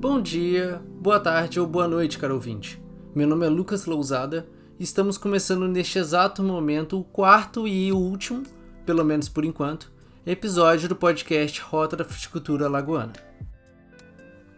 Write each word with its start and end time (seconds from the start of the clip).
Bom 0.00 0.18
dia, 0.18 0.80
boa 0.98 1.20
tarde 1.20 1.60
ou 1.60 1.66
boa 1.66 1.86
noite, 1.86 2.18
caro 2.18 2.32
ouvinte. 2.32 2.82
Meu 3.14 3.28
nome 3.28 3.44
é 3.44 3.50
Lucas 3.50 3.84
Lousada 3.84 4.48
e 4.78 4.82
estamos 4.82 5.18
começando 5.18 5.68
neste 5.68 5.98
exato 5.98 6.42
momento 6.42 6.98
o 6.98 7.04
quarto 7.04 7.68
e 7.68 7.92
último, 7.92 8.44
pelo 8.86 9.04
menos 9.04 9.28
por 9.28 9.44
enquanto, 9.44 9.92
episódio 10.24 10.88
do 10.88 10.96
podcast 10.96 11.60
Rota 11.60 11.98
da 11.98 12.04
Fruticultura 12.06 12.66
Lagoana. 12.66 13.12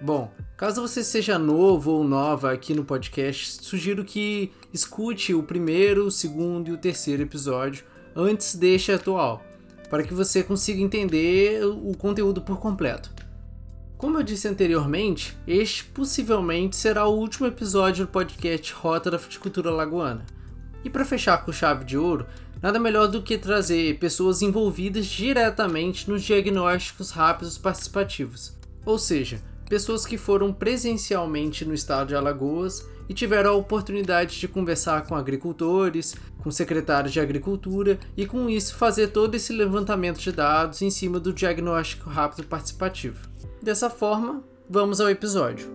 Bom, 0.00 0.32
caso 0.56 0.80
você 0.80 1.02
seja 1.02 1.40
novo 1.40 1.90
ou 1.90 2.04
nova 2.04 2.52
aqui 2.52 2.72
no 2.72 2.84
podcast, 2.84 3.64
sugiro 3.64 4.04
que 4.04 4.52
escute 4.72 5.34
o 5.34 5.42
primeiro, 5.42 6.06
o 6.06 6.10
segundo 6.12 6.68
e 6.68 6.72
o 6.72 6.78
terceiro 6.78 7.20
episódio 7.20 7.84
antes 8.14 8.54
deste 8.54 8.92
atual, 8.92 9.42
para 9.90 10.04
que 10.04 10.14
você 10.14 10.40
consiga 10.44 10.80
entender 10.80 11.64
o 11.64 11.96
conteúdo 11.96 12.40
por 12.40 12.60
completo. 12.60 13.10
Como 14.02 14.18
eu 14.18 14.24
disse 14.24 14.48
anteriormente, 14.48 15.38
este 15.46 15.84
possivelmente 15.84 16.74
será 16.74 17.06
o 17.06 17.16
último 17.16 17.46
episódio 17.46 18.04
do 18.04 18.10
podcast 18.10 18.72
Rota 18.72 19.12
da 19.12 19.16
Fruticultura 19.16 19.70
Lagoana. 19.70 20.26
E 20.82 20.90
para 20.90 21.04
fechar 21.04 21.44
com 21.44 21.52
chave 21.52 21.84
de 21.84 21.96
ouro, 21.96 22.26
nada 22.60 22.80
melhor 22.80 23.06
do 23.06 23.22
que 23.22 23.38
trazer 23.38 24.00
pessoas 24.00 24.42
envolvidas 24.42 25.06
diretamente 25.06 26.10
nos 26.10 26.24
diagnósticos 26.24 27.12
rápidos 27.12 27.56
participativos, 27.56 28.58
ou 28.84 28.98
seja, 28.98 29.40
pessoas 29.68 30.04
que 30.04 30.18
foram 30.18 30.52
presencialmente 30.52 31.64
no 31.64 31.72
estado 31.72 32.08
de 32.08 32.16
Alagoas 32.16 32.84
e 33.08 33.14
tiveram 33.14 33.50
a 33.52 33.56
oportunidade 33.56 34.40
de 34.40 34.48
conversar 34.48 35.06
com 35.06 35.14
agricultores, 35.14 36.16
com 36.38 36.50
secretários 36.50 37.12
de 37.12 37.20
agricultura 37.20 38.00
e 38.16 38.26
com 38.26 38.50
isso 38.50 38.74
fazer 38.74 39.12
todo 39.12 39.36
esse 39.36 39.52
levantamento 39.52 40.18
de 40.18 40.32
dados 40.32 40.82
em 40.82 40.90
cima 40.90 41.20
do 41.20 41.32
diagnóstico 41.32 42.10
rápido 42.10 42.48
participativo. 42.48 43.30
Dessa 43.62 43.88
forma, 43.88 44.42
vamos 44.68 45.00
ao 45.00 45.08
episódio. 45.08 45.72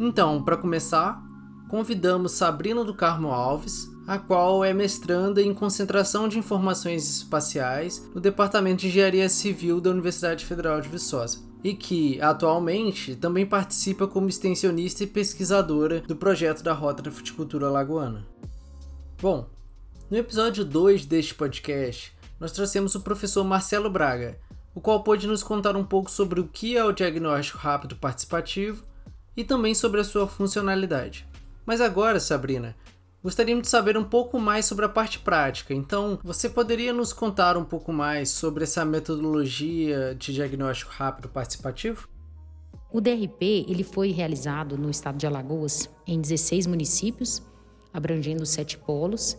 Então, 0.00 0.42
para 0.42 0.56
começar, 0.56 1.22
convidamos 1.68 2.32
Sabrina 2.32 2.82
do 2.82 2.94
Carmo 2.94 3.28
Alves, 3.28 3.86
a 4.06 4.18
qual 4.18 4.64
é 4.64 4.72
mestranda 4.72 5.42
em 5.42 5.52
concentração 5.52 6.26
de 6.26 6.38
informações 6.38 7.06
espaciais 7.10 8.10
no 8.14 8.22
Departamento 8.22 8.80
de 8.80 8.88
Engenharia 8.88 9.28
Civil 9.28 9.82
da 9.82 9.90
Universidade 9.90 10.46
Federal 10.46 10.80
de 10.80 10.88
Viçosa 10.88 11.49
e 11.62 11.74
que, 11.74 12.20
atualmente, 12.20 13.14
também 13.14 13.44
participa 13.44 14.06
como 14.06 14.28
extensionista 14.28 15.04
e 15.04 15.06
pesquisadora 15.06 16.00
do 16.00 16.16
projeto 16.16 16.62
da 16.62 16.72
Rota 16.72 17.02
da 17.02 17.10
Fruticultura 17.10 17.68
Lagoana. 17.68 18.26
Bom, 19.20 19.48
no 20.10 20.16
episódio 20.16 20.64
2 20.64 21.04
deste 21.04 21.34
podcast, 21.34 22.12
nós 22.38 22.52
trouxemos 22.52 22.94
o 22.94 23.00
professor 23.00 23.44
Marcelo 23.44 23.90
Braga, 23.90 24.38
o 24.74 24.80
qual 24.80 25.02
pôde 25.02 25.26
nos 25.26 25.42
contar 25.42 25.76
um 25.76 25.84
pouco 25.84 26.10
sobre 26.10 26.40
o 26.40 26.48
que 26.48 26.76
é 26.76 26.84
o 26.84 26.92
diagnóstico 26.92 27.58
rápido 27.58 27.96
participativo 27.96 28.82
e 29.36 29.44
também 29.44 29.74
sobre 29.74 30.00
a 30.00 30.04
sua 30.04 30.26
funcionalidade. 30.26 31.26
Mas 31.66 31.80
agora, 31.80 32.18
Sabrina, 32.18 32.74
Gostaríamos 33.22 33.64
de 33.64 33.68
saber 33.68 33.98
um 33.98 34.04
pouco 34.04 34.38
mais 34.38 34.64
sobre 34.64 34.86
a 34.86 34.88
parte 34.88 35.18
prática, 35.18 35.74
então 35.74 36.18
você 36.24 36.48
poderia 36.48 36.90
nos 36.90 37.12
contar 37.12 37.54
um 37.54 37.64
pouco 37.64 37.92
mais 37.92 38.30
sobre 38.30 38.64
essa 38.64 38.82
metodologia 38.82 40.16
de 40.18 40.32
diagnóstico 40.32 40.90
rápido 40.90 41.28
participativo? 41.28 42.08
O 42.90 42.98
DRP 42.98 43.66
ele 43.68 43.84
foi 43.84 44.10
realizado 44.10 44.78
no 44.78 44.88
estado 44.88 45.18
de 45.18 45.26
Alagoas 45.26 45.88
em 46.06 46.18
16 46.18 46.66
municípios, 46.66 47.42
abrangendo 47.92 48.46
sete 48.46 48.78
polos 48.78 49.36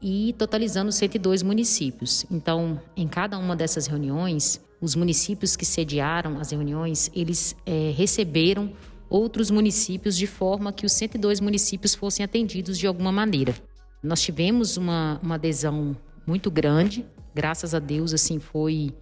e 0.00 0.32
totalizando 0.38 0.92
102 0.92 1.42
municípios. 1.42 2.24
Então, 2.30 2.80
em 2.96 3.08
cada 3.08 3.36
uma 3.36 3.56
dessas 3.56 3.88
reuniões, 3.88 4.64
os 4.80 4.94
municípios 4.94 5.56
que 5.56 5.66
sediaram 5.66 6.38
as 6.38 6.52
reuniões, 6.52 7.10
eles 7.12 7.56
é, 7.66 7.92
receberam 7.96 8.72
outros 9.08 9.50
municípios 9.50 10.16
de 10.16 10.26
forma 10.26 10.72
que 10.72 10.86
os 10.86 10.92
102 10.92 11.40
municípios 11.40 11.94
fossem 11.94 12.24
atendidos 12.24 12.78
de 12.78 12.86
alguma 12.86 13.12
maneira. 13.12 13.54
Nós 14.02 14.20
tivemos 14.20 14.76
uma, 14.76 15.20
uma 15.22 15.36
adesão 15.36 15.96
muito 16.26 16.50
grande, 16.50 17.06
graças 17.34 17.74
a 17.74 17.78
Deus, 17.78 18.12
assim, 18.12 18.38
foi 18.38 18.94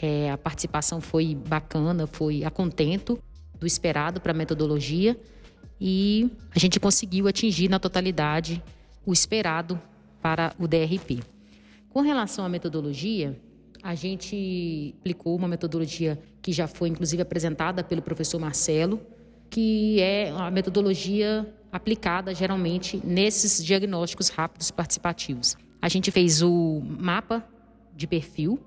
é, 0.00 0.30
a 0.30 0.38
participação 0.38 1.00
foi 1.00 1.34
bacana, 1.34 2.06
foi 2.06 2.44
a 2.44 2.50
contento 2.50 3.18
do 3.58 3.66
esperado 3.66 4.20
para 4.20 4.32
a 4.32 4.34
metodologia 4.34 5.18
e 5.80 6.30
a 6.54 6.58
gente 6.58 6.80
conseguiu 6.80 7.28
atingir 7.28 7.68
na 7.68 7.78
totalidade 7.78 8.62
o 9.04 9.12
esperado 9.12 9.80
para 10.20 10.54
o 10.58 10.66
DRP. 10.66 11.20
Com 11.90 12.00
relação 12.00 12.44
à 12.44 12.48
metodologia, 12.48 13.38
a 13.82 13.94
gente 13.94 14.94
aplicou 15.00 15.36
uma 15.36 15.48
metodologia 15.48 16.18
que 16.40 16.52
já 16.52 16.66
foi 16.66 16.88
inclusive 16.88 17.20
apresentada 17.20 17.82
pelo 17.82 18.00
professor 18.00 18.38
Marcelo, 18.38 19.00
que 19.52 20.00
é 20.00 20.30
a 20.30 20.50
metodologia 20.50 21.46
aplicada 21.70 22.34
geralmente 22.34 22.98
nesses 23.04 23.62
diagnósticos 23.62 24.30
rápidos 24.30 24.70
participativos. 24.70 25.56
A 25.80 25.90
gente 25.90 26.10
fez 26.10 26.40
o 26.40 26.80
mapa 26.98 27.46
de 27.94 28.06
perfil. 28.06 28.58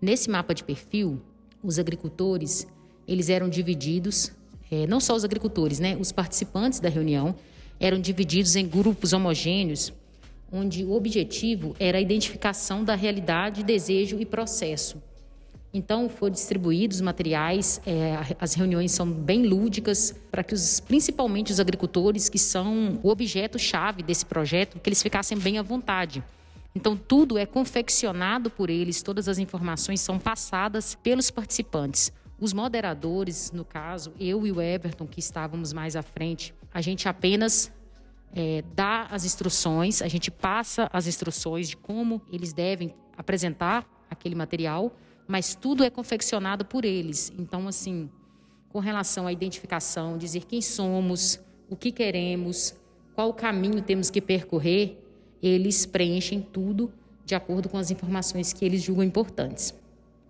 Nesse 0.00 0.30
mapa 0.30 0.54
de 0.54 0.64
perfil, 0.64 1.20
os 1.62 1.78
agricultores 1.78 2.66
eles 3.06 3.28
eram 3.28 3.46
divididos, 3.46 4.32
é, 4.70 4.86
não 4.86 5.00
só 5.00 5.14
os 5.14 5.22
agricultores, 5.22 5.78
né, 5.78 5.98
os 6.00 6.12
participantes 6.12 6.80
da 6.80 6.88
reunião 6.88 7.34
eram 7.78 8.00
divididos 8.00 8.56
em 8.56 8.66
grupos 8.66 9.12
homogêneos, 9.12 9.92
onde 10.50 10.82
o 10.82 10.92
objetivo 10.92 11.76
era 11.78 11.98
a 11.98 12.00
identificação 12.00 12.82
da 12.82 12.94
realidade, 12.94 13.62
desejo 13.62 14.18
e 14.18 14.24
processo 14.24 14.96
então, 15.74 16.08
foram 16.10 16.32
distribuídos 16.32 17.00
materiais, 17.00 17.80
é, 17.86 18.36
as 18.38 18.52
reuniões 18.52 18.92
são 18.92 19.10
bem 19.10 19.46
lúdicas, 19.46 20.14
para 20.30 20.44
que 20.44 20.52
os, 20.52 20.80
principalmente 20.80 21.50
os 21.50 21.58
agricultores, 21.58 22.28
que 22.28 22.38
são 22.38 23.00
o 23.02 23.08
objeto-chave 23.08 24.02
desse 24.02 24.26
projeto, 24.26 24.78
que 24.78 24.88
eles 24.90 25.02
ficassem 25.02 25.38
bem 25.38 25.58
à 25.58 25.62
vontade. 25.62 26.22
Então, 26.74 26.94
tudo 26.94 27.38
é 27.38 27.46
confeccionado 27.46 28.50
por 28.50 28.68
eles, 28.68 29.02
todas 29.02 29.28
as 29.28 29.38
informações 29.38 30.02
são 30.02 30.18
passadas 30.18 30.94
pelos 31.02 31.30
participantes. 31.30 32.12
Os 32.38 32.52
moderadores, 32.52 33.50
no 33.50 33.64
caso, 33.64 34.12
eu 34.20 34.46
e 34.46 34.52
o 34.52 34.60
Everton, 34.60 35.06
que 35.06 35.20
estávamos 35.20 35.72
mais 35.72 35.96
à 35.96 36.02
frente, 36.02 36.54
a 36.72 36.82
gente 36.82 37.08
apenas 37.08 37.72
é, 38.34 38.62
dá 38.74 39.06
as 39.10 39.24
instruções, 39.24 40.02
a 40.02 40.08
gente 40.08 40.30
passa 40.30 40.90
as 40.92 41.06
instruções 41.06 41.68
de 41.68 41.76
como 41.78 42.20
eles 42.30 42.52
devem 42.52 42.94
apresentar 43.16 43.86
aquele 44.10 44.34
material 44.34 44.92
mas 45.26 45.54
tudo 45.54 45.84
é 45.84 45.90
confeccionado 45.90 46.64
por 46.64 46.84
eles. 46.84 47.32
Então, 47.38 47.68
assim, 47.68 48.10
com 48.68 48.78
relação 48.78 49.26
à 49.26 49.32
identificação, 49.32 50.16
dizer 50.16 50.44
quem 50.44 50.60
somos, 50.60 51.40
o 51.68 51.76
que 51.76 51.92
queremos, 51.92 52.74
qual 53.14 53.32
caminho 53.32 53.82
temos 53.82 54.10
que 54.10 54.20
percorrer, 54.20 54.98
eles 55.42 55.84
preenchem 55.86 56.40
tudo 56.40 56.92
de 57.24 57.34
acordo 57.34 57.68
com 57.68 57.78
as 57.78 57.90
informações 57.90 58.52
que 58.52 58.64
eles 58.64 58.82
julgam 58.82 59.04
importantes. 59.04 59.74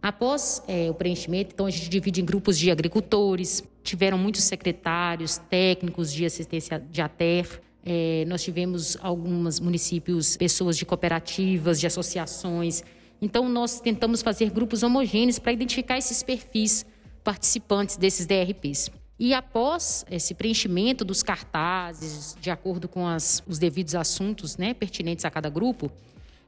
Após 0.01 0.63
é, 0.67 0.91
o 0.91 0.95
preenchimento, 0.95 1.53
então 1.55 1.67
a 1.67 1.71
gente 1.71 1.89
divide 1.89 2.21
em 2.21 2.25
grupos 2.25 2.59
de 2.59 2.71
agricultores, 2.71 3.63
tiveram 3.85 4.19
muitos 4.19 4.43
secretários, 4.43 5.39
técnicos 5.39 6.13
de 6.13 6.25
assistência 6.27 6.79
de 6.79 7.01
ATER, 7.01 7.61
é, 7.85 8.25
nós 8.27 8.43
tivemos 8.43 8.97
alguns 9.01 9.59
municípios, 9.59 10.37
pessoas 10.37 10.77
de 10.77 10.87
cooperativas, 10.87 11.81
de 11.81 11.87
associações, 11.87 12.85
então, 13.25 13.49
nós 13.49 13.79
tentamos 13.79 14.21
fazer 14.21 14.51
grupos 14.51 14.83
homogêneos 14.83 15.39
para 15.39 15.53
identificar 15.53 15.97
esses 15.97 16.25
perfis 16.25 16.85
participantes 17.23 17.97
desses 17.97 18.27
DRPs. 18.27 18.91
E 19.17 19.33
após 19.33 20.05
esse 20.11 20.35
preenchimento 20.35 21.05
dos 21.05 21.23
cartazes, 21.23 22.37
de 22.41 22.51
acordo 22.51 22.89
com 22.89 23.07
as, 23.07 23.41
os 23.47 23.61
devidos 23.61 23.95
assuntos 23.95 24.57
né, 24.57 24.75
pertinentes 24.75 25.25
a 25.25 25.31
cada 25.31 25.49
grupo, 25.49 25.89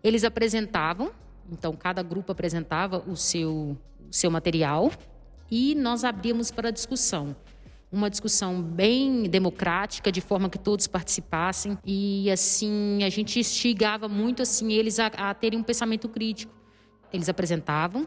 eles 0.03 0.25
apresentavam, 0.25 1.13
então 1.49 1.75
cada 1.75 2.03
grupo 2.03 2.33
apresentava 2.33 3.05
o 3.07 3.15
seu, 3.15 3.79
o 4.01 4.13
seu 4.13 4.29
material 4.29 4.91
e 5.49 5.77
nós 5.77 6.03
abríamos 6.03 6.51
para 6.51 6.73
discussão. 6.73 7.37
Uma 7.93 8.11
discussão 8.11 8.61
bem 8.61 9.31
democrática, 9.31 10.11
de 10.11 10.21
forma 10.21 10.51
que 10.51 10.59
todos 10.59 10.89
participassem 10.89 11.79
e 11.85 12.29
assim 12.33 13.05
a 13.05 13.09
gente 13.09 13.39
instigava 13.39 14.09
muito 14.09 14.43
assim 14.43 14.73
eles 14.73 14.99
a, 14.99 15.07
a 15.07 15.33
terem 15.33 15.61
um 15.61 15.63
pensamento 15.63 16.09
crítico 16.09 16.64
eles 17.15 17.29
apresentavam 17.29 18.07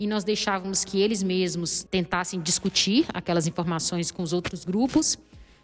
e 0.00 0.06
nós 0.06 0.24
deixávamos 0.24 0.84
que 0.84 1.00
eles 1.00 1.22
mesmos 1.22 1.82
tentassem 1.82 2.40
discutir 2.40 3.06
aquelas 3.12 3.46
informações 3.46 4.10
com 4.10 4.22
os 4.22 4.32
outros 4.32 4.64
grupos 4.64 5.18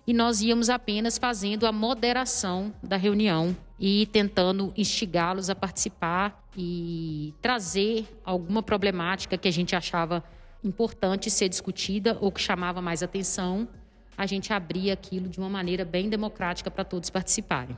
e 0.06 0.12
nós 0.12 0.42
íamos 0.42 0.68
apenas 0.68 1.16
fazendo 1.16 1.66
a 1.66 1.72
moderação 1.72 2.74
da 2.82 2.96
reunião 2.96 3.56
e 3.80 4.06
tentando 4.06 4.72
instigá-los 4.76 5.48
a 5.48 5.54
participar 5.54 6.44
e 6.56 7.32
trazer 7.40 8.06
alguma 8.24 8.62
problemática 8.62 9.38
que 9.38 9.48
a 9.48 9.52
gente 9.52 9.74
achava 9.74 10.22
importante 10.62 11.30
ser 11.30 11.48
discutida 11.48 12.18
ou 12.20 12.30
que 12.30 12.40
chamava 12.40 12.80
mais 12.82 13.02
atenção, 13.02 13.68
a 14.16 14.26
gente 14.26 14.52
abria 14.52 14.92
aquilo 14.92 15.28
de 15.28 15.38
uma 15.38 15.48
maneira 15.48 15.84
bem 15.84 16.08
democrática 16.08 16.70
para 16.70 16.84
todos 16.84 17.10
participarem. 17.10 17.76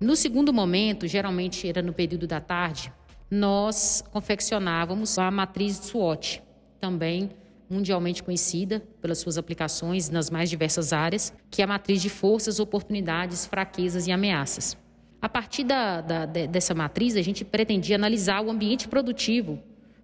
No 0.00 0.16
segundo 0.16 0.52
momento, 0.52 1.06
geralmente 1.06 1.68
era 1.68 1.80
no 1.80 1.92
período 1.92 2.26
da 2.26 2.40
tarde, 2.40 2.92
nós 3.32 4.04
confeccionávamos 4.12 5.18
a 5.18 5.30
matriz 5.30 5.78
SWOT, 5.78 6.42
também 6.78 7.30
mundialmente 7.70 8.22
conhecida 8.22 8.82
pelas 9.00 9.20
suas 9.20 9.38
aplicações 9.38 10.10
nas 10.10 10.28
mais 10.28 10.50
diversas 10.50 10.92
áreas, 10.92 11.32
que 11.50 11.62
é 11.62 11.64
a 11.64 11.68
matriz 11.68 12.02
de 12.02 12.10
forças, 12.10 12.60
oportunidades, 12.60 13.46
fraquezas 13.46 14.06
e 14.06 14.12
ameaças. 14.12 14.76
A 15.18 15.30
partir 15.30 15.64
da, 15.64 16.02
da, 16.02 16.26
dessa 16.26 16.74
matriz, 16.74 17.16
a 17.16 17.22
gente 17.22 17.42
pretendia 17.42 17.96
analisar 17.96 18.42
o 18.42 18.50
ambiente 18.50 18.86
produtivo 18.86 19.58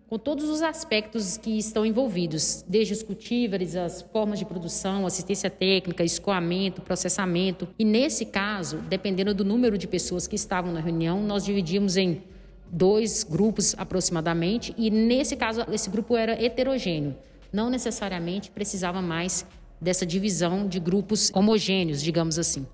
com 0.08 0.18
todos 0.18 0.48
os 0.48 0.62
aspectos 0.62 1.36
que 1.36 1.58
estão 1.58 1.84
envolvidos, 1.84 2.64
desde 2.66 2.94
os 2.94 3.02
cultívares, 3.02 3.76
as 3.76 4.00
formas 4.00 4.38
de 4.38 4.46
produção, 4.46 5.04
assistência 5.04 5.50
técnica, 5.50 6.02
escoamento, 6.02 6.80
processamento. 6.80 7.68
E 7.78 7.84
nesse 7.84 8.24
caso, 8.24 8.78
dependendo 8.88 9.34
do 9.34 9.44
número 9.44 9.76
de 9.76 9.86
pessoas 9.86 10.26
que 10.26 10.34
estavam 10.34 10.72
na 10.72 10.80
reunião, 10.80 11.22
nós 11.22 11.44
dividimos 11.44 11.98
em 11.98 12.22
dois 12.70 13.24
grupos 13.24 13.74
aproximadamente, 13.78 14.74
e 14.76 14.90
nesse 14.90 15.36
caso 15.36 15.64
esse 15.70 15.88
grupo 15.90 16.16
era 16.16 16.42
heterogêneo 16.42 17.16
não 17.52 17.70
necessariamente 17.70 18.50
precisava 18.50 19.00
mais 19.00 19.46
dessa 19.80 20.04
divisão 20.04 20.66
de 20.66 20.80
grupos 20.80 21.30
homogêneos, 21.34 22.02
digamos 22.02 22.38
assim. 22.38 22.66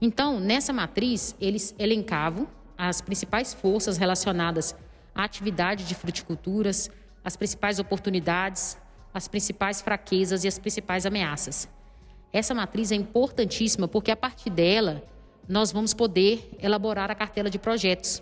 Então, 0.00 0.40
nessa 0.40 0.72
matriz, 0.72 1.34
eles 1.40 1.74
elencavam 1.78 2.48
as 2.76 3.00
principais 3.00 3.54
forças 3.54 3.96
relacionadas 3.96 4.74
à 5.14 5.24
atividade 5.24 5.84
de 5.84 5.94
fruticulturas, 5.94 6.90
as 7.24 7.36
principais 7.36 7.78
oportunidades, 7.78 8.76
as 9.12 9.28
principais 9.28 9.80
fraquezas 9.80 10.44
e 10.44 10.48
as 10.48 10.58
principais 10.58 11.06
ameaças. 11.06 11.68
Essa 12.32 12.52
matriz 12.52 12.90
é 12.90 12.96
importantíssima 12.96 13.86
porque 13.86 14.10
a 14.10 14.16
partir 14.16 14.50
dela 14.50 15.04
nós 15.48 15.70
vamos 15.70 15.94
poder 15.94 16.50
elaborar 16.60 17.10
a 17.10 17.14
cartela 17.14 17.48
de 17.48 17.58
projetos 17.58 18.20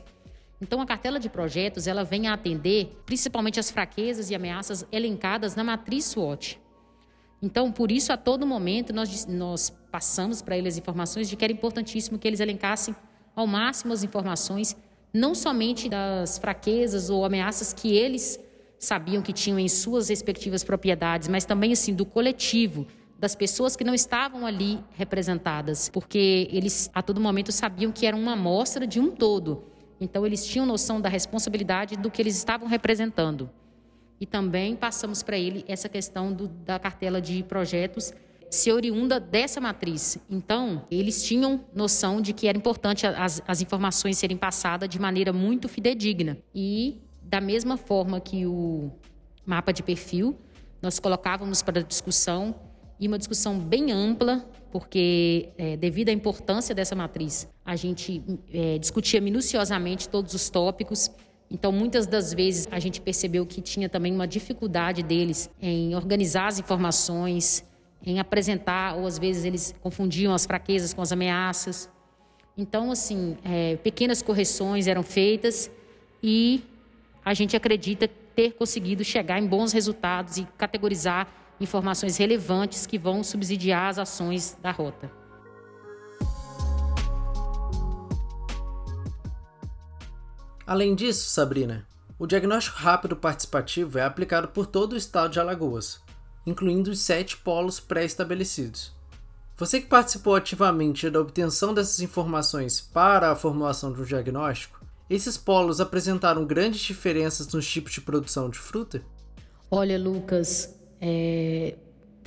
então, 0.63 0.81
a 0.81 0.87
cartela 0.87 1.19
de 1.19 1.29
projetos 1.29 1.89
ela 1.89 2.05
vem 2.05 2.29
a 2.29 2.35
atender 2.35 3.03
principalmente 3.05 3.59
as 3.59 3.69
fraquezas 3.69 4.31
e 4.31 4.35
ameaças 4.35 4.87
elencadas 4.93 5.57
na 5.57 5.65
matriz 5.65 6.05
SWOT. 6.05 6.57
Então, 7.43 7.73
por 7.73 7.91
isso, 7.91 8.13
a 8.13 8.17
todo 8.17 8.47
momento, 8.47 8.93
nós, 8.93 9.27
nós 9.27 9.71
passamos 9.91 10.41
para 10.41 10.57
eles 10.57 10.79
informações 10.79 11.29
de 11.29 11.35
que 11.35 11.45
era 11.45 11.53
importantíssimo 11.53 12.17
que 12.17 12.29
eles 12.29 12.39
elencassem 12.39 12.95
ao 13.35 13.45
máximo 13.45 13.93
as 13.93 14.05
informações, 14.05 14.77
não 15.13 15.35
somente 15.35 15.89
das 15.89 16.39
fraquezas 16.39 17.11
ou 17.11 17.25
ameaças 17.25 17.73
que 17.73 17.97
eles 17.97 18.39
sabiam 18.79 19.21
que 19.21 19.33
tinham 19.33 19.59
em 19.59 19.69
suas 19.69 20.11
respectivas 20.11 20.63
propriedades, 20.63 21.27
mas 21.27 21.45
também 21.45 21.73
assim 21.73 21.93
do 21.93 22.07
coletivo, 22.07 22.87
das 23.19 23.35
pessoas 23.35 23.75
que 23.75 23.83
não 23.83 23.95
estavam 23.95 24.47
ali 24.47 24.79
representadas, 24.93 25.89
porque 25.89 26.49
eles 26.53 26.89
a 26.95 27.03
todo 27.03 27.21
momento 27.21 27.51
sabiam 27.51 27.91
que 27.91 28.07
era 28.07 28.17
uma 28.17 28.35
amostra 28.35 28.87
de 28.87 29.01
um 29.01 29.11
todo. 29.11 29.72
Então, 30.03 30.27
eles 30.27 30.45
tinham 30.45 30.67
noção 30.67 31.01
da 31.01 31.09
responsabilidade 31.09 31.97
do 31.97 32.11
que 32.11 32.21
eles 32.21 32.37
estavam 32.37 32.67
representando. 32.69 33.49
E 34.21 34.27
também 34.27 34.77
passamos 34.77 35.23
para 35.23 35.39
ele 35.39 35.65
essa 35.67 35.89
questão 35.89 36.33
do, 36.33 36.49
da 36.49 36.79
cartela 36.79 37.21
de 37.21 37.43
projetos 37.43 38.13
se 38.51 38.71
oriunda 38.71 39.19
dessa 39.19 39.61
matriz. 39.61 40.19
Então, 40.29 40.85
eles 40.91 41.25
tinham 41.25 41.65
noção 41.75 42.21
de 42.21 42.33
que 42.33 42.47
era 42.47 42.59
importante 42.59 43.07
as, 43.07 43.43
as 43.47 43.63
informações 43.63 44.19
serem 44.19 44.37
passadas 44.37 44.89
de 44.89 45.01
maneira 45.01 45.33
muito 45.33 45.69
fidedigna. 45.69 46.37
E, 46.55 47.01
da 47.23 47.41
mesma 47.41 47.77
forma 47.77 48.21
que 48.21 48.45
o 48.45 48.91
mapa 49.47 49.73
de 49.73 49.83
perfil, 49.83 50.37
nós 50.83 50.99
colocávamos 50.99 51.63
para 51.63 51.83
discussão 51.83 52.55
e 53.01 53.09
uma 53.09 53.19
discussão 53.19 53.59
bem 53.59 53.91
ampla, 53.91 54.45
porque 54.73 55.51
é, 55.59 55.77
devido 55.77 56.09
à 56.09 56.13
importância 56.13 56.75
dessa 56.75 56.97
matriz, 56.97 57.47
a 57.65 57.77
gente 57.77 58.23
é, 58.53 58.79
discutia 58.79 59.21
minuciosamente 59.21 60.09
todos 60.09 60.33
os 60.33 60.49
tópicos. 60.49 61.11
Então, 61.51 61.71
muitas 61.71 62.07
das 62.07 62.33
vezes 62.33 62.67
a 62.71 62.79
gente 62.79 62.99
percebeu 62.99 63.45
que 63.45 63.61
tinha 63.61 63.87
também 63.87 64.15
uma 64.15 64.27
dificuldade 64.27 65.03
deles 65.03 65.51
em 65.61 65.95
organizar 65.95 66.47
as 66.47 66.59
informações, 66.59 67.63
em 68.05 68.19
apresentar, 68.19 68.97
ou 68.97 69.07
às 69.07 69.19
vezes 69.19 69.45
eles 69.45 69.75
confundiam 69.83 70.33
as 70.33 70.47
fraquezas 70.47 70.95
com 70.95 71.03
as 71.03 71.13
ameaças. 71.13 71.91
Então, 72.57 72.91
assim, 72.91 73.37
é, 73.45 73.77
pequenas 73.77 74.23
correções 74.23 74.87
eram 74.87 75.03
feitas 75.03 75.71
e 76.23 76.65
a 77.23 77.35
gente 77.35 77.55
acredita 77.55 78.09
ter 78.35 78.53
conseguido 78.53 79.05
chegar 79.05 79.39
em 79.39 79.47
bons 79.47 79.71
resultados 79.73 80.39
e 80.39 80.49
categorizar 80.57 81.29
informações 81.61 82.17
relevantes 82.17 82.87
que 82.87 82.99
vão 82.99 83.23
subsidiar 83.23 83.89
as 83.89 83.99
ações 83.99 84.57
da 84.61 84.71
rota. 84.71 85.11
Além 90.67 90.95
disso, 90.95 91.29
Sabrina, 91.29 91.87
o 92.19 92.27
diagnóstico 92.27 92.79
rápido 92.79 93.17
participativo 93.17 93.99
é 93.99 94.05
aplicado 94.05 94.49
por 94.49 94.67
todo 94.67 94.93
o 94.93 94.97
estado 94.97 95.33
de 95.33 95.41
Alagoas, 95.41 96.01
incluindo 96.47 96.91
os 96.91 97.01
sete 97.01 97.37
polos 97.37 97.81
pré-estabelecidos. 97.81 98.93
Você 99.57 99.81
que 99.81 99.87
participou 99.87 100.35
ativamente 100.35 101.11
da 101.11 101.21
obtenção 101.21 101.75
dessas 101.75 102.01
informações 102.01 102.81
para 102.81 103.31
a 103.31 103.37
formulação 103.37 103.93
de 103.93 104.01
um 104.01 104.05
diagnóstico, 104.05 104.81
esses 105.11 105.37
polos 105.37 105.81
apresentaram 105.81 106.47
grandes 106.47 106.81
diferenças 106.81 107.53
nos 107.53 107.69
tipos 107.69 107.93
de 107.93 108.01
produção 108.01 108.49
de 108.49 108.59
fruta? 108.59 109.03
Olha, 109.71 109.99
Lucas, 109.99 110.75
é, 111.05 111.75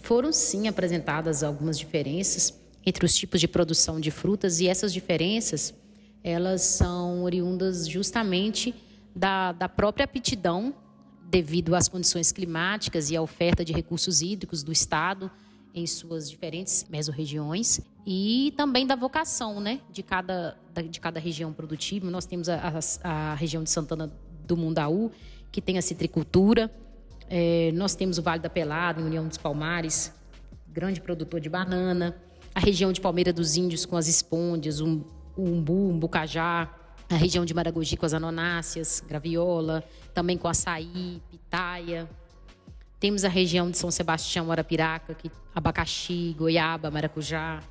foram 0.04 0.33
sim 0.33 0.68
apresentadas 0.68 1.44
algumas 1.44 1.80
diferenças 1.80 2.54
entre 2.86 3.06
os 3.06 3.16
tipos 3.16 3.39
de 3.39 3.48
produção 3.48 4.01
de 4.01 4.12
frutas 4.12 4.60
e 4.60 4.68
essas 4.68 4.92
diferenças 4.92 5.74
elas 6.22 6.62
são 6.62 7.24
oriundas 7.24 7.88
justamente 7.88 8.75
da, 9.16 9.54
da 9.54 9.69
própria 9.69 10.04
aptidão 10.04 10.75
devido 11.24 11.74
às 11.74 11.88
condições 11.88 12.33
climáticas 12.33 13.10
e 13.10 13.16
à 13.16 13.22
oferta 13.22 13.63
de 13.63 13.72
recursos 13.72 14.22
hídricos 14.22 14.62
do 14.62 14.74
estado 14.74 15.31
em 15.74 15.88
suas 15.88 16.30
diferentes 16.30 16.86
mesorregiões 16.89 17.80
e 18.06 18.54
também 18.57 18.86
da 18.86 18.95
vocação 18.95 19.60
né, 19.60 19.80
de, 19.92 20.04
cada, 20.04 20.57
de 20.89 21.00
cada 21.00 21.19
região 21.19 21.51
produtiva. 21.54 22.10
Nós 22.10 22.25
temos 22.25 22.50
a, 22.50 22.80
a, 23.04 23.31
a 23.31 23.36
região 23.36 23.63
de 23.63 23.69
Santana 23.69 24.12
do 24.45 24.56
Mundaú, 24.56 25.12
que 25.51 25.62
tem 25.62 25.77
a 25.77 25.81
citricultura, 25.81 26.72
é, 27.30 27.72
nós 27.74 27.95
temos 27.95 28.18
o 28.18 28.22
Vale 28.22 28.42
da 28.42 28.50
Pelada, 28.50 29.01
em 29.01 29.04
União 29.04 29.27
dos 29.27 29.38
Palmares, 29.38 30.13
grande 30.67 31.01
produtor 31.01 31.39
de 31.39 31.50
banana. 31.50 32.15
A 32.53 32.60
região 32.60 32.91
de 32.91 33.01
Palmeira 33.01 33.34
dos 33.34 33.58
Índios 33.58 33.86
com 33.86 33.98
as 33.98 34.08
espôndias, 34.08 34.79
o 34.79 35.05
umbu, 35.38 35.89
um 35.89 36.00
bucajá. 36.00 36.70
A 37.10 37.15
região 37.15 37.46
de 37.46 37.53
Maragogi 37.53 37.98
com 37.98 38.05
as 38.05 38.13
anonáceas, 38.13 39.03
graviola. 39.08 39.84
Também 40.13 40.38
com 40.38 40.48
açaí, 40.48 41.22
pitaia. 41.29 42.10
Temos 43.00 43.24
a 43.24 43.29
região 43.29 43.70
de 43.70 43.77
São 43.77 43.91
Sebastião, 43.91 44.51
Arapiraca, 44.51 45.13
que, 45.13 45.29
abacaxi, 45.53 46.36
goiaba, 46.38 46.89
maracujá. 46.89 47.62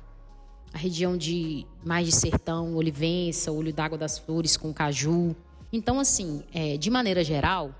A 0.73 0.77
região 0.77 1.17
de 1.17 1.65
mais 1.83 2.05
de 2.07 2.13
sertão, 2.13 2.75
olivença, 2.75 3.51
olho 3.51 3.73
d'água 3.73 3.97
das 3.97 4.19
flores 4.19 4.55
com 4.55 4.73
caju. 4.73 5.35
Então, 5.71 5.99
assim, 5.99 6.43
é, 6.53 6.77
de 6.77 6.89
maneira 6.89 7.23
geral, 7.23 7.73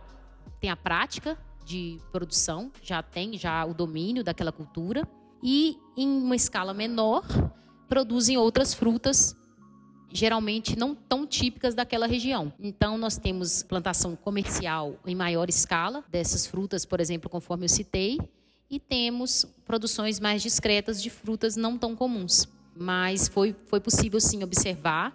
tem 0.60 0.70
a 0.70 0.76
prática 0.76 1.38
de 1.66 2.00
produção, 2.12 2.72
já 2.82 3.02
tem 3.02 3.38
já 3.38 3.66
o 3.66 3.74
domínio 3.74 4.24
daquela 4.24 4.52
cultura 4.52 5.08
e 5.44 5.78
em 5.98 6.08
uma 6.08 6.36
escala 6.36 6.74
menor 6.74 7.24
produzem 7.88 8.38
outras 8.38 8.74
frutas 8.74 9.36
geralmente 10.16 10.78
não 10.78 10.96
tão 10.96 11.28
típicas 11.28 11.76
daquela 11.76 12.08
região. 12.08 12.52
Então 12.60 12.98
nós 12.98 13.18
temos 13.18 13.64
plantação 13.64 14.16
comercial 14.16 14.98
em 15.06 15.14
maior 15.14 15.50
escala 15.50 16.04
dessas 16.10 16.48
frutas, 16.48 16.86
por 16.86 17.00
exemplo, 17.00 17.30
conforme 17.30 17.66
eu 17.66 17.70
citei, 17.70 18.18
e 18.70 18.80
temos 18.80 19.46
produções 19.66 20.20
mais 20.20 20.42
discretas 20.42 21.02
de 21.02 21.10
frutas 21.10 21.56
não 21.56 21.78
tão 21.78 21.96
comuns. 21.96 22.48
Mas 22.76 23.28
foi, 23.28 23.56
foi 23.66 23.80
possível 23.80 24.20
sim 24.20 24.44
observar. 24.44 25.14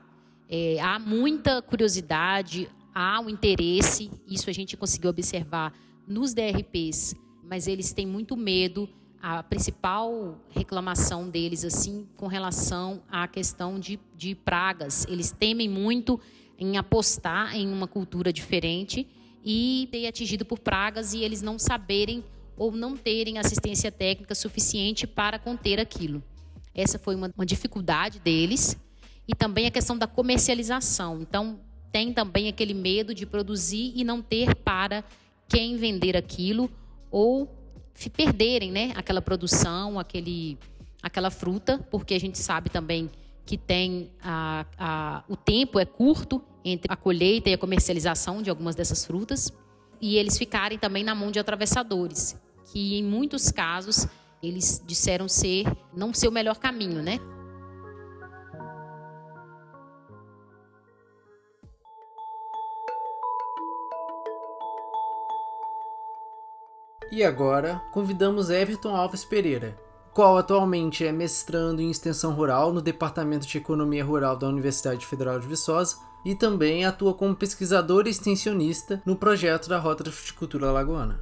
É, 0.49 0.78
há 0.80 0.99
muita 0.99 1.62
curiosidade, 1.62 2.69
há 2.95 3.21
um 3.21 3.28
interesse, 3.28 4.11
isso 4.26 4.50
a 4.50 4.52
gente 4.52 4.76
conseguiu 4.76 5.11
observar 5.11 5.73
nos 6.11 6.35
DRPs, 6.35 7.14
mas 7.43 7.69
eles 7.69 7.93
têm 7.93 8.07
muito 8.07 8.37
medo. 8.37 8.88
A 9.23 9.43
principal 9.43 10.38
reclamação 10.49 11.29
deles, 11.29 11.64
assim, 11.64 12.09
com 12.17 12.26
relação 12.26 13.02
à 13.09 13.29
questão 13.29 13.79
de, 13.79 13.99
de 14.17 14.35
pragas. 14.35 15.07
Eles 15.09 15.31
temem 15.31 15.69
muito 15.69 16.19
em 16.59 16.76
apostar 16.76 17.55
em 17.55 17.73
uma 17.73 17.87
cultura 17.87 18.33
diferente 18.33 19.07
e 19.45 19.88
ter 19.93 20.07
atingido 20.07 20.45
por 20.45 20.59
pragas 20.59 21.14
e 21.14 21.23
eles 21.23 21.43
não 21.43 21.59
saberem 21.59 22.25
ou 22.57 22.73
não 22.73 22.97
terem 22.97 23.38
assistência 23.38 23.93
técnica 23.93 24.35
suficiente 24.35 25.07
para 25.07 25.38
conter 25.38 25.79
aquilo. 25.79 26.23
Essa 26.75 26.99
foi 26.99 27.14
uma, 27.14 27.33
uma 27.37 27.47
dificuldade 27.47 28.19
deles. 28.19 28.76
E 29.29 29.35
também 29.35 29.67
a 29.67 29.71
questão 29.71 29.97
da 29.97 30.07
comercialização. 30.07 31.21
Então, 31.21 31.61
tem 31.93 32.12
também 32.12 32.49
aquele 32.49 32.75
medo 32.75 33.14
de 33.14 33.26
produzir 33.26 33.93
e 33.95 34.02
não 34.02 34.21
ter 34.21 34.55
para 34.57 35.05
quem 35.50 35.76
vender 35.76 36.16
aquilo 36.16 36.71
ou 37.11 37.54
perderem 38.09 38.73
né, 38.73 38.92
aquela 38.95 39.21
produção, 39.21 39.99
aquele, 39.99 40.57
aquela 41.02 41.30
fruta, 41.30 41.78
porque 41.90 42.14
a 42.14 42.21
gente 42.21 42.38
sabe 42.38 42.71
também 42.71 43.11
que 43.45 43.59
tem 43.59 44.11
a, 44.23 44.64
a, 44.78 45.25
o 45.28 45.37
tempo 45.37 45.78
é 45.78 45.85
curto 45.85 46.40
entre 46.64 46.90
a 46.90 46.97
colheita 46.97 47.50
e 47.50 47.52
a 47.52 47.59
comercialização 47.59 48.40
de 48.40 48.49
algumas 48.49 48.75
dessas 48.75 49.04
frutas, 49.04 49.52
e 50.00 50.16
eles 50.16 50.38
ficarem 50.38 50.78
também 50.78 51.04
na 51.04 51.14
mão 51.14 51.30
de 51.30 51.38
atravessadores, 51.38 52.40
que 52.73 52.97
em 52.97 53.02
muitos 53.02 53.50
casos 53.50 54.07
eles 54.42 54.83
disseram 54.87 55.28
ser 55.28 55.66
não 55.95 56.14
ser 56.14 56.28
o 56.28 56.33
melhor 56.33 56.59
caminho, 56.59 57.02
né? 57.02 57.19
E 67.11 67.25
agora, 67.25 67.83
convidamos 67.93 68.50
Everton 68.50 68.95
Alves 68.95 69.25
Pereira, 69.25 69.76
qual 70.14 70.38
atualmente 70.38 71.05
é 71.05 71.11
mestrando 71.11 71.83
em 71.83 71.90
extensão 71.90 72.33
rural 72.33 72.73
no 72.73 72.81
Departamento 72.81 73.49
de 73.49 73.59
Economia 73.59 74.05
Rural 74.05 74.37
da 74.37 74.47
Universidade 74.47 75.05
Federal 75.05 75.40
de 75.40 75.49
Viçosa 75.49 75.97
e 76.25 76.37
também 76.37 76.85
atua 76.85 77.12
como 77.12 77.35
pesquisador 77.35 78.07
e 78.07 78.11
extensionista 78.11 79.02
no 79.05 79.17
projeto 79.17 79.69
da 79.69 79.79
Rota 79.79 80.05
da 80.05 80.12
Fruticultura 80.12 80.69
Alagoana. 80.69 81.21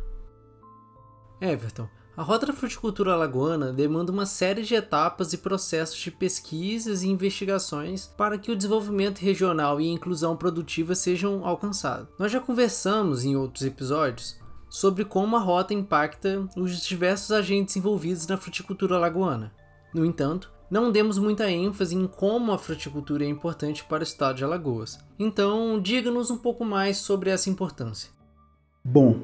Everton, 1.40 1.88
a 2.14 2.22
Rota 2.22 2.46
da 2.46 2.52
Fruticultura 2.52 3.14
Alagoana 3.14 3.72
demanda 3.72 4.12
uma 4.12 4.26
série 4.26 4.64
de 4.64 4.74
etapas 4.74 5.32
e 5.32 5.38
processos 5.38 5.96
de 5.96 6.10
pesquisas 6.10 7.02
e 7.02 7.08
investigações 7.08 8.06
para 8.06 8.36
que 8.36 8.50
o 8.50 8.56
desenvolvimento 8.56 9.20
regional 9.20 9.80
e 9.80 9.88
a 9.88 9.92
inclusão 9.92 10.36
produtiva 10.36 10.94
sejam 10.94 11.46
alcançados. 11.46 12.08
Nós 12.18 12.30
já 12.30 12.40
conversamos 12.40 13.24
em 13.24 13.36
outros 13.36 13.64
episódios 13.64 14.36
sobre 14.68 15.04
como 15.04 15.36
a 15.36 15.40
rota 15.40 15.72
impacta 15.72 16.48
os 16.56 16.80
diversos 16.80 17.30
agentes 17.30 17.76
envolvidos 17.76 18.26
na 18.26 18.36
fruticultura 18.36 18.96
alagoana. 18.96 19.52
No 19.94 20.04
entanto, 20.04 20.52
não 20.70 20.92
demos 20.92 21.18
muita 21.18 21.50
ênfase 21.50 21.96
em 21.96 22.06
como 22.06 22.52
a 22.52 22.58
fruticultura 22.58 23.24
é 23.24 23.28
importante 23.28 23.84
para 23.84 24.00
o 24.00 24.02
estado 24.02 24.36
de 24.36 24.44
Alagoas. 24.44 24.98
Então, 25.18 25.80
diga-nos 25.80 26.30
um 26.30 26.36
pouco 26.36 26.62
mais 26.62 26.98
sobre 26.98 27.30
essa 27.30 27.48
importância. 27.48 28.10
Bom, 28.84 29.20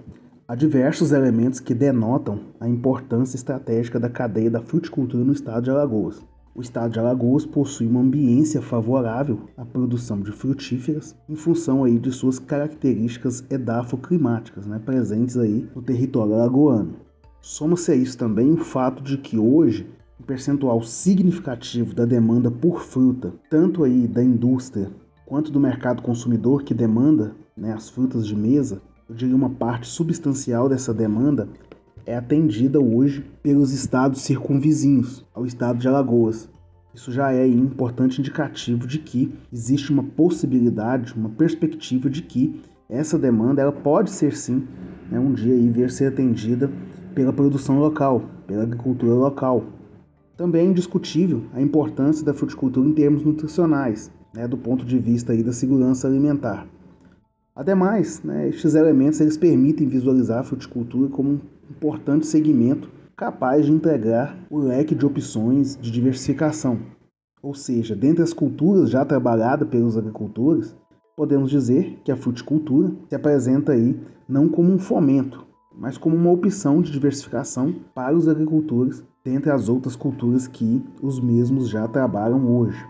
há 0.48 0.54
diversos 0.54 1.12
elementos 1.12 1.60
que 1.60 1.74
denotam 1.74 2.40
a 2.58 2.66
importância 2.66 3.36
estratégica 3.36 4.00
da 4.00 4.08
cadeia 4.08 4.50
da 4.50 4.62
fruticultura 4.62 5.22
no 5.22 5.34
estado 5.34 5.64
de 5.64 5.70
Alagoas. 5.70 6.22
O 6.56 6.62
estado 6.62 6.92
de 6.92 7.00
Alagoas 7.00 7.44
possui 7.44 7.88
uma 7.88 8.00
ambiência 8.00 8.62
favorável 8.62 9.48
à 9.56 9.64
produção 9.64 10.20
de 10.20 10.30
frutíferas 10.30 11.16
em 11.28 11.34
função 11.34 11.82
aí 11.82 11.98
de 11.98 12.12
suas 12.12 12.38
características 12.38 13.44
edafoclimáticas, 13.50 14.64
né, 14.64 14.78
presentes 14.78 15.36
aí 15.36 15.68
no 15.74 15.82
território 15.82 16.34
alagoano. 16.34 16.94
Soma-se 17.40 17.90
a 17.90 17.96
isso 17.96 18.16
também 18.16 18.52
o 18.52 18.58
fato 18.58 19.02
de 19.02 19.18
que 19.18 19.36
hoje 19.36 19.84
um 20.20 20.22
percentual 20.22 20.80
significativo 20.80 21.92
da 21.92 22.04
demanda 22.04 22.52
por 22.52 22.82
fruta, 22.82 23.34
tanto 23.50 23.82
aí 23.82 24.06
da 24.06 24.22
indústria 24.22 24.92
quanto 25.26 25.50
do 25.50 25.58
mercado 25.58 26.02
consumidor 26.02 26.62
que 26.62 26.72
demanda 26.72 27.34
né, 27.56 27.72
as 27.72 27.90
frutas 27.90 28.24
de 28.28 28.36
mesa, 28.36 28.80
eu 29.08 29.14
diria 29.16 29.34
uma 29.34 29.50
parte 29.50 29.88
substancial 29.88 30.68
dessa 30.68 30.94
demanda 30.94 31.48
é 32.06 32.16
atendida 32.16 32.80
hoje 32.80 33.24
pelos 33.42 33.72
estados 33.72 34.22
circunvizinhos 34.22 35.24
ao 35.34 35.46
estado 35.46 35.78
de 35.78 35.88
Alagoas. 35.88 36.48
Isso 36.94 37.10
já 37.10 37.32
é 37.32 37.44
um 37.44 37.64
importante 37.64 38.20
indicativo 38.20 38.86
de 38.86 38.98
que 38.98 39.32
existe 39.52 39.90
uma 39.90 40.04
possibilidade, 40.04 41.14
uma 41.14 41.30
perspectiva 41.30 42.08
de 42.08 42.22
que 42.22 42.60
essa 42.88 43.18
demanda 43.18 43.62
ela 43.62 43.72
pode 43.72 44.10
ser 44.10 44.36
sim 44.36 44.66
né, 45.10 45.18
um 45.18 45.32
dia 45.32 45.54
aí 45.54 45.68
vir 45.70 45.90
ser 45.90 46.06
atendida 46.06 46.70
pela 47.14 47.32
produção 47.32 47.78
local, 47.78 48.22
pela 48.46 48.62
agricultura 48.62 49.14
local. 49.14 49.64
Também 50.36 50.66
é 50.66 50.70
indiscutível 50.70 51.44
a 51.52 51.60
importância 51.60 52.24
da 52.24 52.34
fruticultura 52.34 52.88
em 52.88 52.92
termos 52.92 53.24
nutricionais, 53.24 54.10
né, 54.34 54.46
do 54.46 54.56
ponto 54.56 54.84
de 54.84 54.98
vista 54.98 55.32
aí 55.32 55.42
da 55.42 55.52
segurança 55.52 56.06
alimentar. 56.06 56.66
Ademais, 57.56 58.22
né, 58.22 58.48
estes 58.48 58.74
elementos 58.74 59.20
eles 59.20 59.36
permitem 59.36 59.88
visualizar 59.88 60.40
a 60.40 60.44
fruticultura 60.44 61.08
como 61.08 61.30
um 61.30 61.40
importante 61.70 62.26
segmento 62.26 62.90
capaz 63.16 63.66
de 63.66 63.72
entregar 63.72 64.36
o 64.50 64.58
leque 64.58 64.94
de 64.94 65.06
opções 65.06 65.76
de 65.76 65.90
diversificação. 65.90 66.80
Ou 67.42 67.54
seja, 67.54 67.94
dentre 67.94 68.22
as 68.22 68.32
culturas 68.32 68.90
já 68.90 69.04
trabalhadas 69.04 69.68
pelos 69.68 69.96
agricultores, 69.96 70.74
podemos 71.16 71.50
dizer 71.50 72.00
que 72.04 72.10
a 72.10 72.16
fruticultura 72.16 72.92
se 73.08 73.14
apresenta 73.14 73.72
aí 73.72 74.00
não 74.28 74.48
como 74.48 74.72
um 74.72 74.78
fomento, 74.78 75.46
mas 75.76 75.98
como 75.98 76.16
uma 76.16 76.30
opção 76.30 76.80
de 76.80 76.90
diversificação 76.90 77.74
para 77.94 78.16
os 78.16 78.28
agricultores 78.28 79.04
dentre 79.24 79.50
as 79.50 79.68
outras 79.68 79.96
culturas 79.96 80.46
que 80.46 80.84
os 81.02 81.20
mesmos 81.20 81.68
já 81.68 81.86
trabalham 81.88 82.56
hoje. 82.56 82.84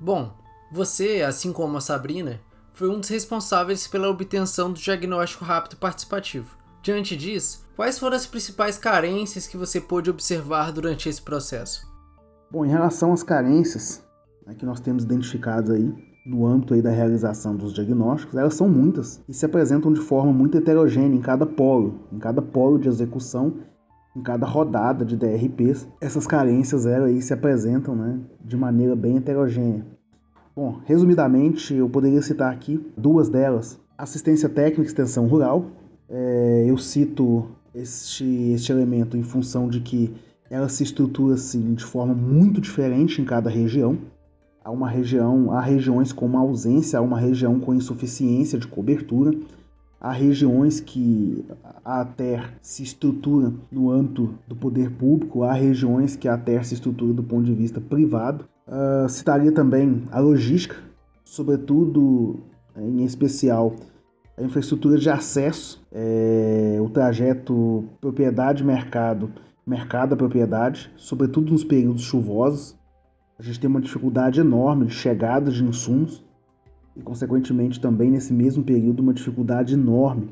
Bom, 0.00 0.32
você, 0.72 1.22
assim 1.22 1.52
como 1.52 1.76
a 1.76 1.80
Sabrina, 1.80 2.40
foi 2.78 2.88
um 2.88 3.00
dos 3.00 3.08
responsáveis 3.08 3.88
pela 3.88 4.08
obtenção 4.08 4.72
do 4.72 4.78
diagnóstico 4.78 5.44
rápido 5.44 5.76
participativo. 5.78 6.56
Diante 6.80 7.16
disso, 7.16 7.66
quais 7.74 7.98
foram 7.98 8.14
as 8.14 8.24
principais 8.24 8.78
carências 8.78 9.48
que 9.48 9.56
você 9.56 9.80
pôde 9.80 10.08
observar 10.08 10.72
durante 10.72 11.08
esse 11.08 11.20
processo? 11.20 11.84
Bom, 12.48 12.64
em 12.64 12.68
relação 12.68 13.12
às 13.12 13.24
carências 13.24 14.00
né, 14.46 14.54
que 14.54 14.64
nós 14.64 14.78
temos 14.78 15.02
identificadas 15.02 15.70
aí 15.70 15.92
no 16.24 16.46
âmbito 16.46 16.72
aí 16.72 16.80
da 16.80 16.90
realização 16.90 17.56
dos 17.56 17.74
diagnósticos, 17.74 18.36
elas 18.36 18.54
são 18.54 18.68
muitas 18.68 19.20
e 19.28 19.34
se 19.34 19.44
apresentam 19.44 19.92
de 19.92 20.00
forma 20.00 20.32
muito 20.32 20.56
heterogênea 20.56 21.18
em 21.18 21.20
cada 21.20 21.44
polo, 21.44 22.06
em 22.12 22.18
cada 22.20 22.40
polo 22.40 22.78
de 22.78 22.86
execução, 22.86 23.54
em 24.14 24.22
cada 24.22 24.46
rodada 24.46 25.04
de 25.04 25.16
DRPs. 25.16 25.88
Essas 26.00 26.28
carências 26.28 26.86
elas 26.86 27.08
aí 27.08 27.20
se 27.20 27.34
apresentam 27.34 27.96
né, 27.96 28.20
de 28.40 28.56
maneira 28.56 28.94
bem 28.94 29.16
heterogênea. 29.16 29.97
Bom, 30.58 30.80
resumidamente, 30.86 31.72
eu 31.72 31.88
poderia 31.88 32.20
citar 32.20 32.52
aqui 32.52 32.84
duas 32.96 33.28
delas. 33.28 33.80
Assistência 33.96 34.48
técnica 34.48 34.82
e 34.82 34.86
extensão 34.86 35.28
rural. 35.28 35.66
É, 36.08 36.64
eu 36.66 36.76
cito 36.76 37.46
este, 37.72 38.24
este 38.50 38.72
elemento 38.72 39.16
em 39.16 39.22
função 39.22 39.68
de 39.68 39.78
que 39.78 40.12
ela 40.50 40.68
se 40.68 40.82
estrutura 40.82 41.34
assim, 41.34 41.74
de 41.74 41.84
forma 41.84 42.12
muito 42.12 42.60
diferente 42.60 43.22
em 43.22 43.24
cada 43.24 43.48
região. 43.48 43.98
Há 44.64 44.72
uma 44.72 44.88
região, 44.88 45.52
há 45.52 45.60
regiões 45.60 46.12
com 46.12 46.26
uma 46.26 46.40
ausência, 46.40 46.98
há 46.98 47.02
uma 47.02 47.20
região 47.20 47.60
com 47.60 47.72
insuficiência 47.72 48.58
de 48.58 48.66
cobertura, 48.66 49.30
há 50.00 50.10
regiões 50.10 50.80
que 50.80 51.44
a 51.84 52.04
TER 52.04 52.52
se 52.60 52.82
estrutura 52.82 53.52
no 53.70 53.92
âmbito 53.92 54.34
do 54.48 54.56
poder 54.56 54.90
público, 54.90 55.44
há 55.44 55.52
regiões 55.52 56.16
que 56.16 56.26
a 56.26 56.36
TER 56.36 56.64
se 56.64 56.74
estrutura 56.74 57.12
do 57.12 57.22
ponto 57.22 57.44
de 57.44 57.54
vista 57.54 57.80
privado. 57.80 58.44
Uh, 58.68 59.08
citaria 59.08 59.50
também 59.50 60.06
a 60.12 60.20
logística, 60.20 60.76
sobretudo, 61.24 62.40
em 62.76 63.02
especial, 63.02 63.74
a 64.36 64.42
infraestrutura 64.42 64.98
de 64.98 65.08
acesso, 65.08 65.82
é, 65.90 66.78
o 66.78 66.90
trajeto 66.90 67.88
propriedade-mercado, 67.98 69.32
mercado-propriedade, 69.66 70.92
sobretudo 70.96 71.50
nos 71.50 71.64
períodos 71.64 72.02
chuvosos. 72.02 72.76
A 73.38 73.42
gente 73.42 73.58
tem 73.58 73.70
uma 73.70 73.80
dificuldade 73.80 74.40
enorme 74.40 74.84
de 74.84 74.92
chegada 74.92 75.50
de 75.50 75.64
insumos 75.64 76.22
e, 76.94 77.00
consequentemente, 77.00 77.80
também 77.80 78.10
nesse 78.10 78.34
mesmo 78.34 78.62
período, 78.62 79.00
uma 79.00 79.14
dificuldade 79.14 79.72
enorme 79.72 80.28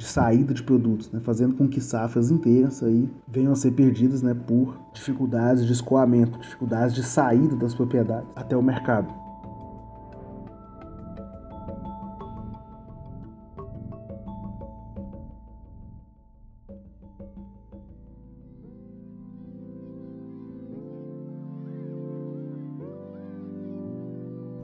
de 0.00 0.06
saída 0.06 0.54
de 0.54 0.62
produtos, 0.62 1.12
né, 1.12 1.20
fazendo 1.20 1.54
com 1.54 1.68
que 1.68 1.78
safras 1.78 2.30
inteiras 2.30 2.82
aí 2.82 3.06
venham 3.28 3.52
a 3.52 3.54
ser 3.54 3.70
perdidas 3.72 4.22
né, 4.22 4.32
por 4.32 4.74
dificuldades 4.94 5.66
de 5.66 5.72
escoamento, 5.74 6.38
dificuldades 6.38 6.94
de 6.94 7.02
saída 7.02 7.54
das 7.54 7.74
propriedades 7.74 8.26
até 8.34 8.56
o 8.56 8.62
mercado. 8.62 9.12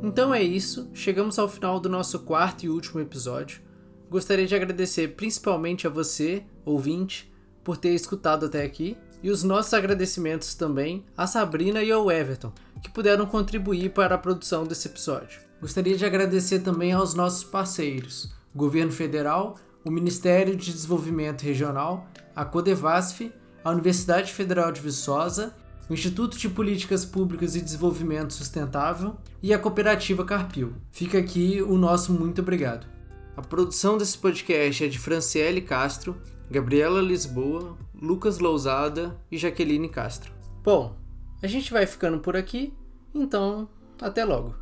Então 0.02 0.33
é 0.33 0.43
isso, 0.43 0.88
chegamos 0.95 1.38
ao 1.38 1.47
final 1.47 1.78
do 1.78 1.90
nosso 1.90 2.21
quarto 2.21 2.64
e 2.64 2.71
último 2.71 3.00
episódio. 3.00 3.66
Gostaria 4.11 4.47
de 4.47 4.55
agradecer 4.55 5.09
principalmente 5.17 5.87
a 5.87 5.91
você, 5.91 6.45
ouvinte, 6.65 7.33
por 7.65 7.77
ter 7.77 7.95
escutado 7.95 8.47
até 8.47 8.63
aqui, 8.63 8.97
e 9.23 9.31
os 9.31 9.43
nossos 9.43 9.75
agradecimentos 9.75 10.55
também 10.55 11.05
a 11.17 11.27
Sabrina 11.27 11.83
e 11.83 11.91
ao 11.91 12.11
Everton, 12.11 12.53
que 12.83 12.91
puderam 12.91 13.27
contribuir 13.27 13.91
para 13.91 14.15
a 14.15 14.19
produção 14.19 14.65
desse 14.65 14.87
episódio. 14.87 15.41
Gostaria 15.61 15.97
de 15.97 16.05
agradecer 16.05 16.61
também 16.61 16.93
aos 16.93 17.15
nossos 17.15 17.43
parceiros, 17.43 18.33
Governo 18.55 18.93
Federal, 18.93 19.59
o 19.85 19.91
Ministério 19.91 20.55
de 20.55 20.73
Desenvolvimento 20.73 21.43
Regional, 21.43 22.07
a 22.35 22.45
Codevasf, 22.45 23.33
a 23.65 23.71
Universidade 23.71 24.33
Federal 24.33 24.71
de 24.71 24.81
Viçosa, 24.81 25.55
o 25.89 25.95
Instituto 25.95 26.37
de 26.37 26.49
Políticas 26.49 27.05
Públicas 27.05 27.57
e 27.57 27.61
Desenvolvimento 27.61 28.33
Sustentável 28.33 29.17
e 29.43 29.53
a 29.55 29.59
Cooperativa 29.59 30.25
Carpil. 30.25 30.75
Fica 30.93 31.19
aqui 31.19 31.63
o 31.63 31.77
nosso 31.77 32.13
muito 32.13 32.41
obrigado. 32.41 32.96
A 33.37 33.43
produção 33.43 33.99
desse 33.99 34.16
podcast 34.16 34.85
é 34.85 34.88
de 34.88 34.99
Franciele 34.99 35.61
Castro, 35.61 36.16
Gabriela 36.50 37.02
Lisboa, 37.02 37.76
Lucas 37.95 38.38
Lousada 38.38 39.21
e 39.31 39.37
Jaqueline 39.37 39.88
Castro. 39.90 40.33
Bom, 40.62 40.97
A 41.43 41.47
gente 41.47 41.71
vai 41.71 41.87
ficando 41.87 42.19
por 42.19 42.35
aqui, 42.35 42.73
então 43.14 43.69
até 44.00 44.25
logo. 44.25 44.55